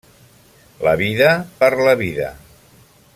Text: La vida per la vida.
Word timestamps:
La 0.87 0.93
vida 1.03 1.29
per 1.61 1.71
la 1.89 1.95
vida. 2.03 2.35